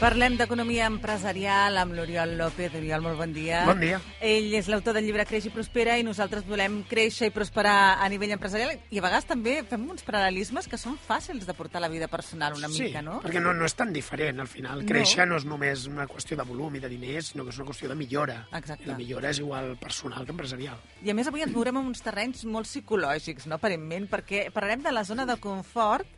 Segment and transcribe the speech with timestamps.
[0.00, 2.72] Parlem d'economia empresarial amb l'Oriol López.
[2.78, 3.58] Oriol, molt bon dia.
[3.68, 3.98] Bon dia.
[4.24, 8.08] Ell és l'autor del llibre Creix i Prospera i nosaltres volem créixer i prosperar a
[8.08, 11.84] nivell empresarial i a vegades també fem uns paral·lelismes que són fàcils de portar a
[11.84, 13.18] la vida personal una sí, mica, no?
[13.20, 14.80] perquè no, no és tan diferent al final.
[14.80, 14.88] No.
[14.88, 17.68] Créixer no és només una qüestió de volum i de diners, sinó que és una
[17.68, 18.40] qüestió de millora.
[18.56, 18.88] Exacte.
[18.88, 20.80] I la millora és igual personal que empresarial.
[21.04, 24.80] I a més avui ens mourem en uns terrenys molt psicològics, no, aparentment, perquè parlarem
[24.88, 26.08] de la zona de confort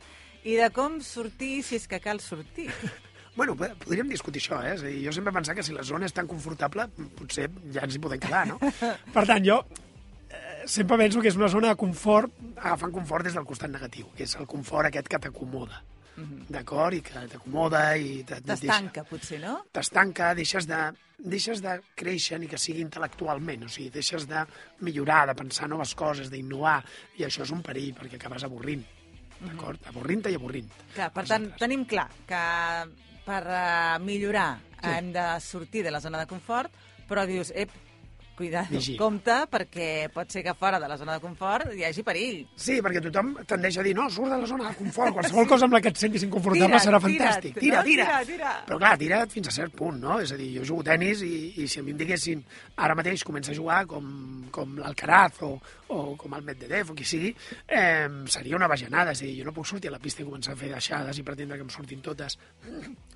[0.46, 2.70] i de com sortir si és que cal sortir.
[3.36, 4.74] Bueno, po- podríem discutir això, eh?
[4.74, 7.46] És a dir, jo sempre he pensat que si la zona és tan confortable, potser
[7.72, 8.58] ja ens hi podem quedar, no?
[9.16, 9.62] per tant, jo
[10.28, 14.10] eh, sempre penso que és una zona de confort, agafant confort des del costat negatiu,
[14.16, 15.80] que és el confort aquest que t'acomoda,
[16.52, 16.92] d'acord?
[16.98, 18.18] I que t'acomoda i...
[18.28, 19.62] T'estanca, potser, no?
[19.72, 20.80] T'estanca, deixes de,
[21.16, 24.42] deixes de créixer ni que sigui intel·lectualment, o sigui, deixes de
[24.84, 26.82] millorar, de pensar noves coses, d'innovar,
[27.16, 28.84] i això és un perill, perquè acabes avorrint,
[29.40, 29.80] d'acord?
[29.88, 30.68] Avorrint-te i avorrint.
[30.92, 31.64] Clar, per tant, altres.
[31.64, 32.42] tenim clar que
[33.24, 34.90] per uh, millorar Sí.
[34.90, 36.72] hem de sortir de la zona de confort,
[37.06, 37.70] però dius, ep,
[38.42, 38.96] cuidado, Vigi.
[38.98, 42.40] compte, perquè pot ser que fora de la zona de confort hi hagi perill.
[42.58, 45.68] Sí, perquè tothom tendeix a dir, no, surt de la zona de confort, qualsevol cosa
[45.68, 47.58] amb la que et sentis inconfortable Tira't, serà fantàstic.
[47.60, 47.86] Tira, no?
[47.86, 48.08] tira.
[48.08, 48.54] Tira, tira.
[48.66, 50.18] Però clar, tira't fins a cert punt, no?
[50.22, 51.32] És a dir, jo jugo a tenis i,
[51.62, 52.42] i si a mi em diguessin
[52.82, 54.10] ara mateix comença a jugar com,
[54.54, 55.52] com l'Alcaraz o,
[55.92, 57.32] o com el Medvedev o qui sigui,
[57.68, 59.14] eh, seria una bajanada.
[59.14, 61.18] És a dir, jo no puc sortir a la pista i començar a fer deixades
[61.20, 62.38] i pretendre que em surtin totes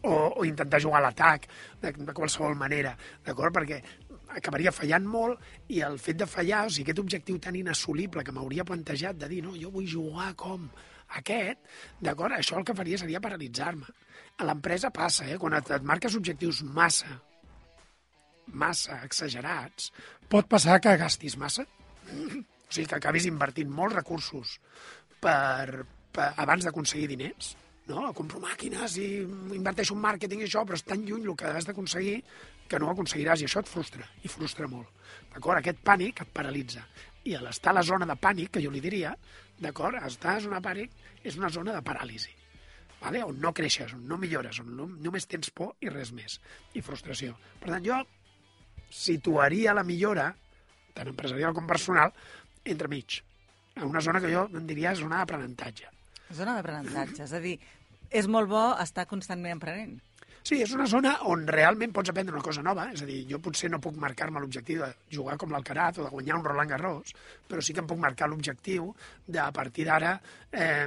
[0.02, 1.48] o, o intentar jugar a l'atac
[1.82, 2.94] de, de qualsevol manera,
[3.26, 3.54] d'acord?
[3.56, 3.80] Perquè
[4.34, 8.34] acabaria fallant molt i el fet de fallar, o sigui, aquest objectiu tan inassolible que
[8.34, 10.66] m'hauria plantejat de dir, no, jo vull jugar com
[11.20, 11.62] aquest,
[12.02, 12.34] d'acord?
[12.34, 13.86] Això el que faria seria paralitzar-me.
[14.36, 15.38] A l'empresa passa, eh?
[15.38, 17.20] Quan et, et marques objectius massa,
[18.52, 19.92] massa exagerats,
[20.30, 21.66] pot passar que gastis massa.
[22.06, 24.56] O sigui, que acabis invertint molts recursos
[25.22, 27.54] per, per, abans d'aconseguir diners,
[27.88, 28.12] no?
[28.18, 29.08] Compro màquines i
[29.56, 32.16] inverteixo en màrqueting i això, però és tan lluny el que has d'aconseguir
[32.66, 34.90] que no ho aconseguiràs i això et frustra, i frustra molt.
[35.34, 35.60] D'acord?
[35.60, 36.82] Aquest pànic et paralitza.
[37.26, 39.14] I a l'estar a la zona de pànic, que jo li diria,
[39.62, 39.98] d'acord?
[40.06, 42.34] Estar a zona de pànic és una zona de paràlisi
[43.00, 43.22] vale?
[43.22, 46.40] on no creixes, on no millores, on no, només tens por i res més,
[46.74, 47.36] i frustració.
[47.60, 48.00] Per tant, jo
[48.90, 50.30] situaria la millora,
[50.96, 52.14] tant empresarial com personal,
[52.64, 53.20] entremig,
[53.76, 55.92] en una zona que jo en diria zona d'aprenentatge.
[56.34, 57.56] Zona d'aprenentatge, és a dir,
[58.10, 59.96] és molt bo estar constantment aprenent.
[60.46, 63.40] Sí, és una zona on realment pots aprendre una cosa nova, és a dir, jo
[63.42, 67.10] potser no puc marcar-me l'objectiu de jugar com l'Alcaraz o de guanyar un Roland Garros,
[67.50, 68.92] però sí que em puc marcar l'objectiu
[69.26, 70.12] de, a partir d'ara,
[70.52, 70.86] eh,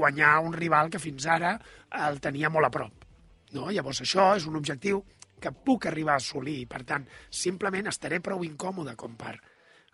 [0.00, 1.58] guanyar un rival que fins ara
[2.06, 3.04] el tenia molt a prop.
[3.52, 3.68] No?
[3.68, 5.04] Llavors això és un objectiu
[5.40, 9.36] que puc arribar a assolir per tant, simplement estaré prou incòmode com per,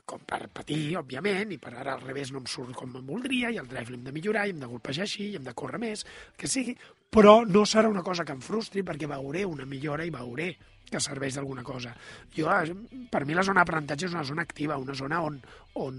[0.06, 3.50] com per patir, òbviament, i per ara al revés no em surt com em voldria,
[3.50, 5.82] i el drive l'hem de millorar, i hem de golpejar així, i hem de córrer
[5.82, 6.06] més,
[6.38, 6.76] que sigui,
[7.10, 10.52] però no serà una cosa que em frustri perquè veuré una millora i veuré
[10.86, 11.92] que serveix d'alguna cosa.
[12.36, 12.74] Jo, eh,
[13.10, 15.40] per mi la zona d'aprenentatge és una zona activa, una zona on,
[15.82, 15.96] on,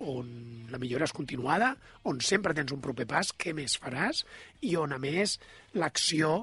[0.00, 0.32] on
[0.72, 1.70] la millora és continuada,
[2.10, 4.24] on sempre tens un proper pas, què més faràs,
[4.66, 5.38] i on, a més,
[5.78, 6.40] l'acció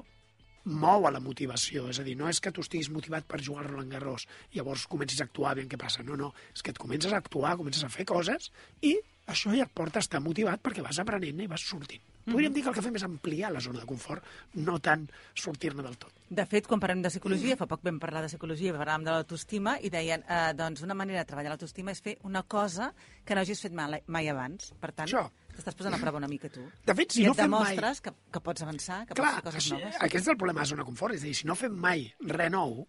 [0.64, 3.64] mou a la motivació, és a dir, no és que tu estiguis motivat per jugar
[3.64, 6.78] al Roland Garros llavors comencis a actuar, aviam què passa, no, no, és que et
[6.78, 8.94] comences a actuar, comences a fer coses i
[9.26, 12.11] això ja et porta a estar motivat perquè vas aprenent i vas sortint.
[12.24, 14.22] Podríem dir que el que fem és ampliar la zona de confort,
[14.54, 16.12] no tant sortir-ne del tot.
[16.30, 19.76] De fet, quan parlem de psicologia, fa poc vam parlar de psicologia, parlàvem de l'autoestima,
[19.82, 22.92] i deien, eh, doncs, una manera de treballar l'autoestima és fer una cosa
[23.24, 24.70] que no hagis fet mai, mai abans.
[24.80, 25.26] Per tant, Això.
[25.56, 26.62] t'estàs posant a prova una mica tu.
[26.86, 27.76] De fet, si I no fem mai...
[27.76, 30.00] que, que pots avançar, que Clar, pots fer coses això, noves.
[30.06, 31.74] aquest és el problema de la zona de confort, és a dir, si no fem
[31.74, 32.86] mai res nou,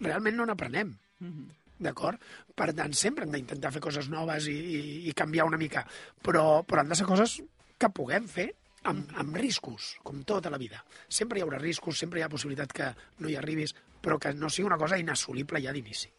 [0.00, 0.94] realment no n'aprenem.
[1.18, 1.48] Mhm.
[1.78, 2.18] D'acord?
[2.58, 4.80] Per tant, sempre hem d'intentar fer coses noves i, i,
[5.10, 5.84] i canviar una mica,
[6.22, 7.36] però, però han de ser coses
[7.78, 8.48] que puguem fer
[8.84, 10.84] amb, amb riscos, com tota la vida.
[11.08, 14.48] Sempre hi haurà riscos, sempre hi ha possibilitat que no hi arribis, però que no
[14.50, 16.12] sigui una cosa inassolible ja d'inici.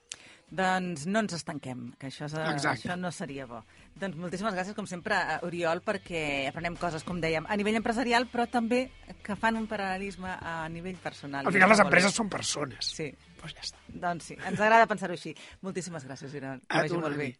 [0.50, 2.88] Doncs no ens estanquem, que això, és, Exacte.
[2.90, 3.60] això no seria bo.
[4.02, 8.26] Doncs moltíssimes gràcies, com sempre, a Oriol, perquè aprenem coses, com dèiem, a nivell empresarial,
[8.32, 8.90] però també
[9.22, 11.46] que fan un paral·lelisme a nivell personal.
[11.46, 12.16] Al final les empreses bé.
[12.18, 12.84] són persones.
[12.98, 13.78] Sí, Pues ja està.
[13.88, 15.36] doncs sí, ens agrada pensar-ho així.
[15.62, 16.60] Moltíssimes gràcies, Oriol.
[16.62, 17.38] Que A vagi tu, molt Noemí.
[17.38, 17.40] bé.